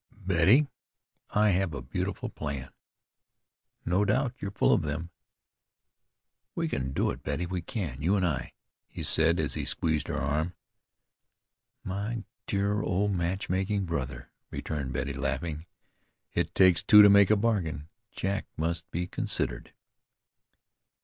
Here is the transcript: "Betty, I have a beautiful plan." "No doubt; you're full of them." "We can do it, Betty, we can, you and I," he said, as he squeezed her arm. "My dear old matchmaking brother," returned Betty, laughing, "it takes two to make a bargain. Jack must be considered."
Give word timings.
"Betty, 0.25 0.67
I 1.29 1.51
have 1.51 1.75
a 1.75 1.83
beautiful 1.83 2.27
plan." 2.29 2.71
"No 3.85 4.03
doubt; 4.03 4.33
you're 4.39 4.49
full 4.49 4.73
of 4.73 4.81
them." 4.81 5.11
"We 6.55 6.67
can 6.67 6.91
do 6.91 7.11
it, 7.11 7.21
Betty, 7.21 7.45
we 7.45 7.61
can, 7.61 8.01
you 8.01 8.15
and 8.15 8.25
I," 8.25 8.53
he 8.87 9.03
said, 9.03 9.39
as 9.39 9.53
he 9.53 9.63
squeezed 9.63 10.07
her 10.07 10.17
arm. 10.17 10.55
"My 11.83 12.23
dear 12.47 12.81
old 12.81 13.11
matchmaking 13.11 13.85
brother," 13.85 14.31
returned 14.49 14.91
Betty, 14.91 15.13
laughing, 15.13 15.67
"it 16.33 16.55
takes 16.55 16.81
two 16.81 17.03
to 17.03 17.07
make 17.09 17.29
a 17.29 17.35
bargain. 17.35 17.87
Jack 18.11 18.47
must 18.57 18.89
be 18.89 19.05
considered." 19.05 19.71